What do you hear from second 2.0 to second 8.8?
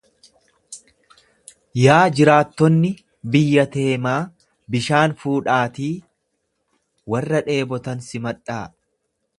jiraattonni biyya Teemaa, bishaan fuudhaatii warra dheebotan simadhaa.